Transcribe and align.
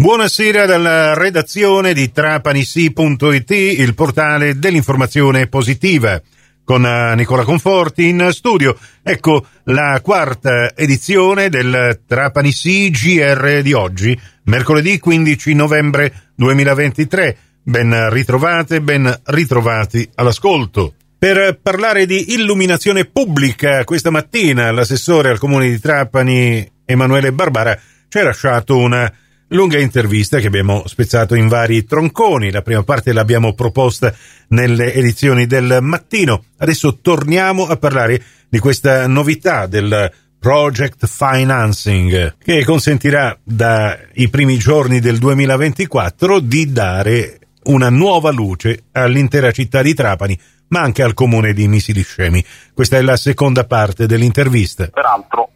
Buonasera 0.00 0.64
dalla 0.64 1.14
redazione 1.14 1.92
di 1.92 2.12
trapanisi.it, 2.12 3.50
il 3.50 3.94
portale 3.96 4.56
dell'informazione 4.56 5.48
positiva. 5.48 6.22
Con 6.62 6.86
eh, 6.86 7.16
Nicola 7.16 7.42
Conforti 7.42 8.06
in 8.06 8.28
studio. 8.30 8.78
Ecco 9.02 9.44
la 9.64 10.00
quarta 10.00 10.76
edizione 10.76 11.48
del 11.48 12.02
Trapanisi 12.06 12.90
GR 12.90 13.60
di 13.60 13.72
oggi, 13.72 14.16
mercoledì 14.44 15.00
15 15.00 15.54
novembre 15.54 16.30
2023. 16.36 17.36
Ben 17.64 18.08
ritrovate, 18.10 18.80
ben 18.80 19.12
ritrovati 19.24 20.08
all'ascolto. 20.14 20.94
Per 21.18 21.58
parlare 21.60 22.06
di 22.06 22.34
illuminazione 22.34 23.04
pubblica 23.04 23.82
questa 23.82 24.10
mattina 24.10 24.70
l'assessore 24.70 25.30
al 25.30 25.40
comune 25.40 25.68
di 25.68 25.80
Trapani 25.80 26.70
Emanuele 26.84 27.32
Barbara 27.32 27.76
ci 28.08 28.18
ha 28.18 28.22
lasciato 28.22 28.76
una 28.76 29.12
lunga 29.48 29.78
intervista 29.78 30.38
che 30.38 30.46
abbiamo 30.46 30.86
spezzato 30.86 31.34
in 31.34 31.48
vari 31.48 31.84
tronconi. 31.84 32.50
La 32.50 32.62
prima 32.62 32.82
parte 32.82 33.12
l'abbiamo 33.12 33.54
proposta 33.54 34.12
nelle 34.48 34.92
edizioni 34.92 35.46
del 35.46 35.78
mattino. 35.80 36.44
Adesso 36.58 36.98
torniamo 37.00 37.66
a 37.66 37.76
parlare 37.76 38.22
di 38.48 38.58
questa 38.58 39.06
novità 39.06 39.66
del 39.66 40.10
Project 40.38 41.06
Financing 41.06 42.36
che 42.38 42.64
consentirà 42.64 43.36
dai 43.42 44.28
primi 44.30 44.56
giorni 44.56 45.00
del 45.00 45.18
2024 45.18 46.40
di 46.40 46.70
dare 46.70 47.38
una 47.64 47.90
nuova 47.90 48.30
luce 48.30 48.84
all'intera 48.92 49.50
città 49.50 49.82
di 49.82 49.94
Trapani 49.94 50.38
ma 50.68 50.80
anche 50.80 51.02
al 51.02 51.14
comune 51.14 51.52
di 51.52 51.66
Misiliscemi. 51.66 52.44
Questa 52.74 52.98
è 52.98 53.02
la 53.02 53.16
seconda 53.16 53.64
parte 53.64 54.06
dell'intervista. 54.06 54.86
Peraltro 54.88 55.50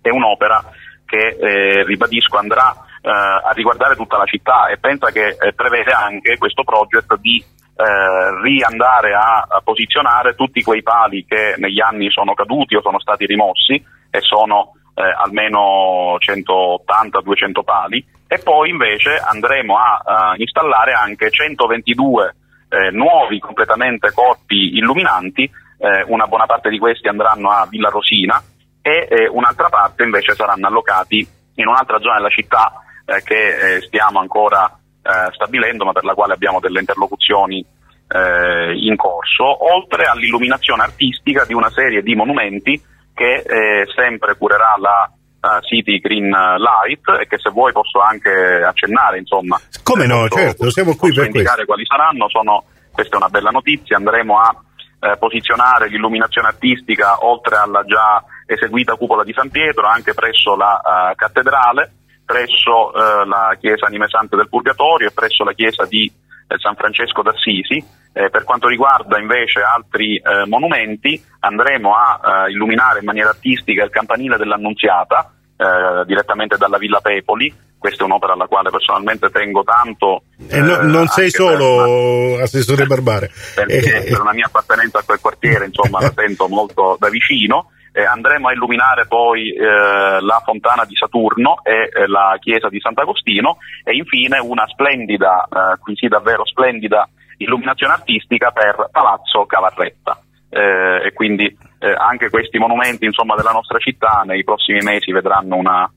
è 0.00 0.08
un'opera 0.08 0.64
che, 1.04 1.36
eh, 1.38 1.84
ribadisco, 1.84 2.38
andrà 2.38 2.74
a 3.08 3.52
riguardare 3.54 3.96
tutta 3.96 4.18
la 4.18 4.24
città 4.24 4.68
e 4.68 4.76
pensa 4.76 5.10
che 5.10 5.36
eh, 5.38 5.52
prevede 5.54 5.92
anche 5.92 6.36
questo 6.36 6.64
progetto 6.64 7.16
di 7.16 7.42
eh, 7.80 8.40
riandare 8.42 9.14
a, 9.14 9.46
a, 9.48 9.60
posizionare 9.64 10.34
tutti 10.34 10.62
quei 10.62 10.82
pali 10.82 11.24
che 11.24 11.54
negli 11.56 11.80
anni 11.80 12.10
sono 12.10 12.34
caduti 12.34 12.76
o 12.76 12.82
sono 12.82 13.00
stati 13.00 13.24
rimossi 13.24 13.82
e 14.10 14.20
sono 14.20 14.72
eh, 14.94 15.02
almeno 15.02 16.16
180-200 16.18 17.64
pali. 17.64 18.04
E 18.28 18.38
poi 18.38 18.68
invece 18.68 19.16
andremo 19.16 19.78
a, 19.78 20.02
a 20.04 20.34
installare 20.36 20.92
anche 20.92 21.30
122 21.30 22.34
eh, 22.68 22.90
nuovi 22.90 23.40
completamente 23.40 24.12
corpi 24.12 24.76
illuminanti, 24.76 25.50
eh, 25.78 26.04
una 26.06 26.26
buona 26.26 26.46
parte 26.46 26.68
di 26.68 26.78
questi 26.78 27.08
andranno 27.08 27.48
a 27.50 27.66
Villa 27.68 27.88
Rosina 27.88 28.40
e 28.82 29.08
eh, 29.10 29.28
un'altra 29.28 29.68
parte 29.68 30.04
invece 30.04 30.34
saranno 30.34 30.66
allocati 30.66 31.26
in 31.54 31.66
un'altra 31.66 31.98
zona 31.98 32.16
della 32.16 32.28
città 32.28 32.72
eh, 33.10 33.22
che 33.22 33.76
eh, 33.76 33.80
stiamo 33.82 34.20
ancora 34.20 34.78
eh, 35.02 35.32
stabilendo 35.32 35.84
ma 35.84 35.92
per 35.92 36.04
la 36.04 36.14
quale 36.14 36.34
abbiamo 36.34 36.60
delle 36.60 36.80
interlocuzioni 36.80 37.64
eh, 38.08 38.74
in 38.76 38.96
corso, 38.96 39.72
oltre 39.74 40.04
all'illuminazione 40.04 40.82
artistica 40.82 41.44
di 41.44 41.54
una 41.54 41.70
serie 41.70 42.02
di 42.02 42.14
monumenti 42.14 42.80
che 43.12 43.42
eh, 43.44 43.86
sempre 43.94 44.36
curerà 44.36 44.76
la 44.78 45.10
uh, 45.40 45.60
City 45.60 45.98
Green 45.98 46.30
Light 46.30 47.20
e 47.20 47.26
che 47.26 47.38
se 47.38 47.50
vuoi 47.50 47.72
posso 47.72 48.00
anche 48.00 48.30
accennare, 48.30 49.18
insomma. 49.18 49.60
Come 49.82 50.06
no, 50.06 50.26
posso, 50.26 50.40
certo, 50.40 50.70
siamo 50.70 50.96
qui 50.96 51.12
per 51.12 51.26
indicare 51.26 51.64
questo. 51.64 51.66
quali 51.66 51.84
saranno, 51.86 52.28
sono, 52.28 52.64
questa 52.90 53.14
è 53.14 53.18
una 53.18 53.28
bella 53.28 53.50
notizia, 53.50 53.96
andremo 53.96 54.38
a 54.38 54.56
eh, 55.00 55.16
posizionare 55.18 55.88
l'illuminazione 55.88 56.48
artistica 56.48 57.24
oltre 57.26 57.56
alla 57.56 57.84
già 57.84 58.22
eseguita 58.46 58.96
cupola 58.96 59.22
di 59.22 59.32
San 59.32 59.50
Pietro 59.50 59.86
anche 59.86 60.14
presso 60.14 60.56
la 60.56 60.80
uh, 60.82 61.14
cattedrale 61.14 61.92
presso 62.30 62.94
eh, 62.94 63.26
la 63.26 63.56
chiesa 63.58 63.86
animesante 63.86 64.36
del 64.36 64.48
Purgatorio 64.48 65.08
e 65.08 65.12
presso 65.12 65.42
la 65.42 65.52
chiesa 65.52 65.84
di 65.84 66.06
eh, 66.06 66.58
San 66.58 66.76
Francesco 66.76 67.22
d'Assisi. 67.22 67.98
Eh, 68.12 68.30
per 68.30 68.44
quanto 68.44 68.68
riguarda 68.68 69.18
invece 69.18 69.60
altri 69.60 70.16
eh, 70.16 70.46
monumenti 70.46 71.20
andremo 71.40 71.94
a 71.94 72.46
eh, 72.46 72.50
illuminare 72.50 73.00
in 73.00 73.04
maniera 73.04 73.30
artistica 73.30 73.84
il 73.84 73.90
campanile 73.90 74.36
dell'Annunziata 74.36 75.32
eh, 75.56 76.04
direttamente 76.06 76.56
dalla 76.56 76.78
Villa 76.78 77.00
Pepoli. 77.00 77.52
Questa 77.78 78.02
è 78.02 78.06
un'opera 78.06 78.34
alla 78.34 78.46
quale 78.46 78.70
personalmente 78.70 79.30
tengo 79.30 79.64
tanto. 79.64 80.22
E 80.48 80.60
no, 80.60 80.82
non 80.82 81.06
sei 81.06 81.30
solo 81.30 82.34
per, 82.34 82.42
assessore 82.42 82.84
Barbare. 82.84 83.30
Perché 83.54 84.06
per 84.08 84.20
una 84.20 84.34
mia 84.34 84.46
appartenenza 84.46 84.98
a 84.98 85.02
quel 85.02 85.18
quartiere, 85.18 85.64
insomma, 85.64 86.00
la 86.00 86.12
sento 86.14 86.46
molto 86.46 86.96
da 87.00 87.08
vicino 87.08 87.70
eh, 87.92 88.04
andremo 88.04 88.48
a 88.48 88.52
illuminare 88.52 89.06
poi 89.06 89.52
eh, 89.52 90.20
la 90.20 90.40
fontana 90.44 90.84
di 90.84 90.94
Saturno 90.94 91.62
e 91.62 91.90
eh, 91.92 92.06
la 92.06 92.36
chiesa 92.38 92.68
di 92.68 92.80
Sant'Agostino 92.80 93.58
e 93.84 93.94
infine 93.94 94.38
una 94.38 94.66
splendida, 94.66 95.44
eh, 95.44 95.78
qui 95.80 95.96
sì 95.96 96.06
davvero 96.06 96.44
splendida, 96.44 97.08
illuminazione 97.38 97.94
artistica 97.94 98.50
per 98.50 98.88
Palazzo 98.90 99.46
Cavarretta. 99.46 100.20
Eh, 100.52 101.06
e 101.06 101.12
quindi 101.12 101.46
eh, 101.46 101.94
anche 101.96 102.28
questi 102.28 102.58
monumenti 102.58 103.04
insomma, 103.04 103.36
della 103.36 103.52
nostra 103.52 103.78
città 103.78 104.22
nei 104.24 104.42
prossimi 104.42 104.80
mesi 104.82 105.12
vedranno 105.12 105.54
una, 105.54 105.88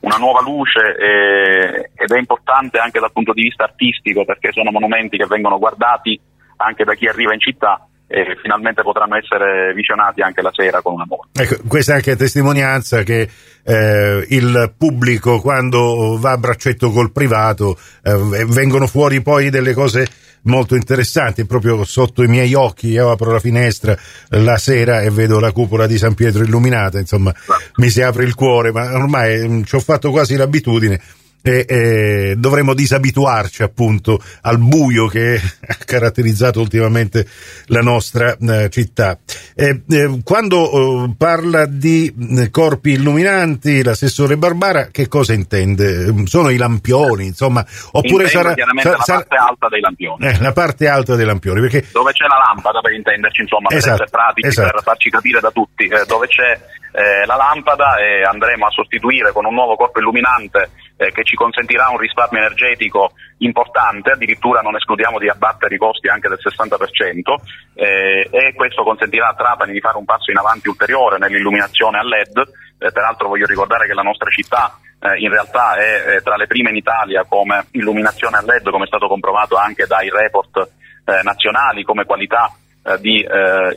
una 0.00 0.16
nuova 0.16 0.42
luce 0.42 0.94
ed 1.94 2.10
è 2.10 2.18
importante 2.18 2.78
anche 2.78 3.00
dal 3.00 3.10
punto 3.10 3.32
di 3.32 3.40
vista 3.40 3.64
artistico 3.64 4.26
perché 4.26 4.52
sono 4.52 4.70
monumenti 4.70 5.16
che 5.16 5.24
vengono 5.24 5.58
guardati 5.58 6.20
anche 6.58 6.84
da 6.84 6.92
chi 6.92 7.06
arriva 7.06 7.32
in 7.32 7.40
città 7.40 7.86
e 8.12 8.36
finalmente 8.42 8.82
potranno 8.82 9.16
essere 9.16 9.72
visionati 9.72 10.20
anche 10.20 10.42
la 10.42 10.50
sera 10.52 10.82
con 10.82 10.92
una 10.92 11.06
moto. 11.08 11.28
Ecco, 11.32 11.56
questa 11.66 11.92
è 11.92 11.96
anche 11.96 12.14
testimonianza 12.14 13.02
che 13.04 13.26
eh, 13.64 14.26
il 14.28 14.74
pubblico 14.76 15.40
quando 15.40 16.18
va 16.20 16.32
a 16.32 16.36
braccetto 16.36 16.90
col 16.90 17.10
privato 17.10 17.78
eh, 18.02 18.14
vengono 18.46 18.86
fuori 18.86 19.22
poi 19.22 19.48
delle 19.48 19.72
cose 19.72 20.06
molto 20.42 20.74
interessanti 20.74 21.46
proprio 21.46 21.84
sotto 21.84 22.22
i 22.22 22.26
miei 22.26 22.52
occhi 22.52 22.88
io 22.88 23.12
apro 23.12 23.30
la 23.30 23.38
finestra 23.38 23.96
la 24.30 24.58
sera 24.58 25.00
e 25.00 25.10
vedo 25.10 25.38
la 25.38 25.52
cupola 25.52 25.86
di 25.86 25.96
San 25.96 26.14
Pietro 26.14 26.42
illuminata 26.42 26.98
insomma 26.98 27.32
esatto. 27.32 27.62
mi 27.76 27.88
si 27.88 28.02
apre 28.02 28.24
il 28.24 28.34
cuore 28.34 28.72
ma 28.72 28.92
ormai 28.92 29.46
mh, 29.48 29.52
mm, 29.52 29.62
ci 29.62 29.76
ho 29.76 29.80
fatto 29.80 30.10
quasi 30.10 30.34
l'abitudine 30.34 31.00
e, 31.42 31.66
e 31.68 32.34
dovremmo 32.36 32.74
disabituarci 32.74 33.62
appunto 33.62 34.18
al 34.42 34.58
buio 34.58 35.06
che 35.06 35.34
ha 35.34 35.76
caratterizzato 35.84 36.60
ultimamente 36.60 37.26
la 37.66 37.80
nostra 37.80 38.36
eh, 38.36 38.70
città. 38.70 39.18
E, 39.54 39.82
eh, 39.88 40.20
quando 40.24 41.04
eh, 41.04 41.14
parla 41.16 41.66
di 41.66 42.12
eh, 42.38 42.50
corpi 42.50 42.92
illuminanti, 42.92 43.82
l'assessore 43.82 44.36
Barbara, 44.36 44.86
che 44.86 45.08
cosa 45.08 45.32
intende? 45.32 46.26
Sono 46.26 46.50
i 46.50 46.56
lampioni, 46.56 47.26
insomma, 47.26 47.64
oppure 47.92 48.28
sarà, 48.28 48.54
sarà, 48.54 48.96
la 48.96 49.04
parte 49.04 49.36
alta 49.36 49.68
dei 49.68 49.80
lampioni. 49.80 50.26
Eh, 50.26 50.40
la 50.40 50.52
parte 50.52 50.88
alta 50.88 51.16
dei 51.16 51.26
lampioni, 51.26 51.60
perché... 51.60 51.86
Dove 51.92 52.12
c'è 52.12 52.26
la 52.26 52.38
lampada 52.46 52.80
per 52.80 52.92
intenderci, 52.92 53.42
insomma, 53.42 53.68
per 53.68 53.78
esatto, 53.78 54.02
essere 54.02 54.10
pratici, 54.10 54.46
esatto. 54.48 54.72
per 54.72 54.82
farci 54.82 55.10
capire 55.10 55.40
da 55.40 55.50
tutti, 55.50 55.84
eh, 55.84 56.04
dove 56.06 56.28
c'è 56.28 56.80
eh, 56.92 57.26
la 57.26 57.36
lampada 57.36 57.96
e 57.96 58.22
andremo 58.22 58.66
a 58.66 58.70
sostituire 58.70 59.32
con 59.32 59.46
un 59.46 59.54
nuovo 59.54 59.76
corpo 59.76 59.98
illuminante 59.98 60.70
eh, 61.02 61.12
che 61.12 61.24
ci 61.24 61.34
consentirà 61.34 61.88
un 61.90 61.98
risparmio 61.98 62.40
energetico 62.40 63.12
importante, 63.38 64.12
addirittura 64.12 64.60
non 64.60 64.76
escludiamo 64.76 65.18
di 65.18 65.28
abbattere 65.28 65.74
i 65.74 65.78
costi 65.78 66.08
anche 66.08 66.28
del 66.28 66.38
60% 66.40 67.34
eh, 67.74 68.28
e 68.30 68.54
questo 68.54 68.84
consentirà 68.84 69.28
a 69.28 69.34
Trapani 69.34 69.72
di 69.72 69.80
fare 69.80 69.98
un 69.98 70.04
passo 70.04 70.30
in 70.30 70.38
avanti 70.38 70.68
ulteriore 70.68 71.18
nell'illuminazione 71.18 71.98
a 71.98 72.04
LED, 72.04 72.38
eh, 72.78 72.92
peraltro 72.92 73.28
voglio 73.28 73.46
ricordare 73.46 73.86
che 73.86 73.94
la 73.94 74.02
nostra 74.02 74.30
città 74.30 74.78
eh, 75.00 75.18
in 75.18 75.30
realtà 75.30 75.74
è 75.74 76.22
tra 76.22 76.36
le 76.36 76.46
prime 76.46 76.70
in 76.70 76.76
Italia 76.76 77.24
come 77.28 77.66
illuminazione 77.72 78.36
a 78.36 78.42
LED, 78.42 78.70
come 78.70 78.84
è 78.84 78.88
stato 78.88 79.08
comprovato 79.08 79.56
anche 79.56 79.86
dai 79.86 80.08
report 80.08 80.56
eh, 81.04 81.20
nazionali 81.24 81.82
come 81.82 82.04
qualità 82.04 82.52
eh, 82.84 82.98
di 83.00 83.26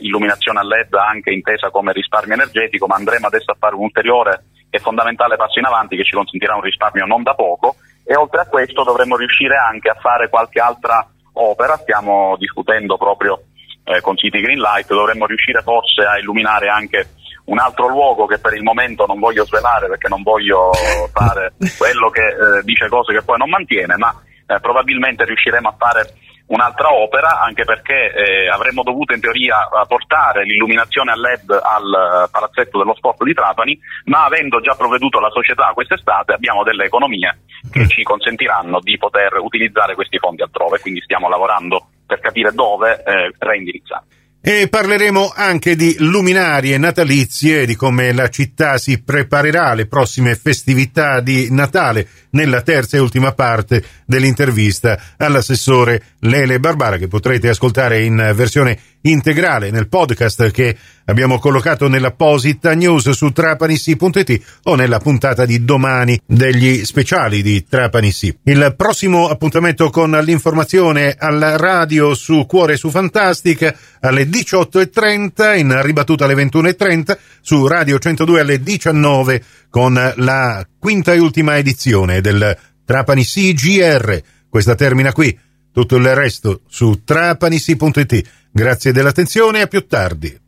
illuminazione 0.00 0.60
a 0.60 0.64
LED 0.64 0.94
anche 0.94 1.32
intesa 1.32 1.70
come 1.70 1.92
risparmio 1.92 2.34
energetico, 2.34 2.86
ma 2.86 2.94
andremo 2.94 3.26
adesso 3.26 3.50
a 3.50 3.56
fare 3.58 3.74
un 3.74 3.82
ulteriore 3.82 4.44
e 4.76 4.80
fondamentale 4.80 5.36
passo 5.36 5.58
in 5.58 5.64
avanti 5.64 5.96
che 5.96 6.04
ci 6.04 6.14
consentirà 6.14 6.54
un 6.54 6.62
risparmio 6.62 7.04
non 7.06 7.22
da 7.22 7.34
poco 7.34 7.76
e 8.04 8.14
oltre 8.14 8.40
a 8.40 8.46
questo 8.46 8.84
dovremo 8.84 9.16
riuscire 9.16 9.56
anche 9.56 9.88
a 9.88 9.96
fare 10.00 10.28
qualche 10.28 10.60
altra 10.60 11.06
opera, 11.32 11.76
stiamo 11.76 12.36
discutendo 12.38 12.96
proprio 12.96 13.42
eh, 13.84 14.00
con 14.00 14.16
City 14.16 14.40
Greenlight, 14.40 14.88
dovremmo 14.88 15.26
riuscire 15.26 15.60
forse 15.62 16.02
a 16.02 16.18
illuminare 16.18 16.68
anche 16.68 17.08
un 17.46 17.58
altro 17.58 17.88
luogo 17.88 18.26
che 18.26 18.38
per 18.38 18.54
il 18.54 18.62
momento 18.62 19.06
non 19.06 19.18
voglio 19.18 19.44
svelare 19.44 19.88
perché 19.88 20.08
non 20.08 20.22
voglio 20.22 20.70
fare 21.12 21.54
quello 21.76 22.10
che 22.10 22.26
eh, 22.26 22.62
dice 22.62 22.88
cose 22.88 23.12
che 23.12 23.22
poi 23.22 23.38
non 23.38 23.48
mantiene, 23.48 23.96
ma 23.96 24.14
eh, 24.46 24.60
probabilmente 24.60 25.24
riusciremo 25.24 25.68
a 25.68 25.74
fare 25.76 26.14
un'altra 26.46 26.92
opera, 26.92 27.40
anche 27.40 27.64
perché 27.64 28.12
eh, 28.12 28.48
avremmo 28.48 28.82
dovuto 28.82 29.14
in 29.14 29.20
teoria 29.20 29.68
portare 29.86 30.44
l'illuminazione 30.44 31.12
a 31.12 31.16
LED 31.16 31.50
al 31.50 32.26
uh, 32.26 32.30
palazzetto 32.30 32.78
dello 32.78 32.94
sport 32.94 33.24
di 33.24 33.34
Trapani, 33.34 33.78
ma 34.04 34.24
avendo 34.24 34.60
già 34.60 34.74
provveduto 34.74 35.18
la 35.18 35.30
società 35.30 35.72
quest'estate 35.74 36.32
abbiamo 36.32 36.62
delle 36.62 36.84
economie 36.84 37.38
che 37.70 37.80
mm. 37.80 37.88
ci 37.88 38.02
consentiranno 38.02 38.80
di 38.80 38.96
poter 38.98 39.38
utilizzare 39.40 39.94
questi 39.94 40.18
fondi 40.18 40.42
altrove, 40.42 40.78
quindi 40.80 41.00
stiamo 41.00 41.28
lavorando 41.28 41.88
per 42.06 42.20
capire 42.20 42.52
dove 42.52 43.02
eh, 43.04 43.32
reindirizzare. 43.38 44.04
E 44.48 44.68
parleremo 44.68 45.32
anche 45.34 45.74
di 45.74 45.96
luminarie 45.98 46.78
natalizie, 46.78 47.66
di 47.66 47.74
come 47.74 48.12
la 48.12 48.28
città 48.28 48.78
si 48.78 49.02
preparerà 49.02 49.70
alle 49.70 49.86
prossime 49.86 50.36
festività 50.36 51.18
di 51.18 51.48
Natale 51.50 52.06
nella 52.30 52.62
terza 52.62 52.96
e 52.96 53.00
ultima 53.00 53.32
parte 53.32 53.82
dell'intervista 54.04 55.00
all'assessore 55.16 56.14
Lele 56.20 56.60
Barbara 56.60 56.96
che 56.96 57.08
potrete 57.08 57.48
ascoltare 57.48 58.04
in 58.04 58.32
versione 58.36 58.78
integrale 59.10 59.70
nel 59.70 59.88
podcast 59.88 60.50
che 60.50 60.76
abbiamo 61.06 61.38
collocato 61.38 61.88
nell'apposita 61.88 62.74
news 62.74 63.10
su 63.10 63.30
trapanissi.it 63.30 64.40
o 64.64 64.74
nella 64.74 64.98
puntata 64.98 65.44
di 65.46 65.64
domani 65.64 66.20
degli 66.26 66.84
speciali 66.84 67.42
di 67.42 67.64
Trapanissi. 67.68 68.36
Il 68.44 68.74
prossimo 68.76 69.28
appuntamento 69.28 69.90
con 69.90 70.10
l'informazione 70.10 71.14
alla 71.18 71.56
radio 71.56 72.14
su 72.14 72.46
Cuore 72.46 72.76
su 72.76 72.90
Fantastica 72.90 73.74
alle 74.00 74.24
18.30 74.24 75.58
in 75.58 75.82
ribattuta 75.82 76.24
alle 76.24 76.34
21.30 76.34 77.16
su 77.40 77.66
Radio 77.66 77.98
102 77.98 78.40
alle 78.40 78.60
19 78.60 79.42
con 79.70 80.12
la 80.16 80.66
quinta 80.78 81.12
e 81.12 81.18
ultima 81.18 81.56
edizione 81.56 82.20
del 82.20 82.56
Trapani 82.84 83.24
CGR. 83.24 84.22
Questa 84.48 84.74
termina 84.74 85.12
qui. 85.12 85.45
Tutto 85.76 85.96
il 85.96 86.14
resto 86.14 86.62
su 86.66 87.02
trapanissi.it. 87.04 88.22
Grazie 88.50 88.92
dell'attenzione 88.92 89.58
e 89.58 89.60
a 89.60 89.66
più 89.66 89.86
tardi. 89.86 90.45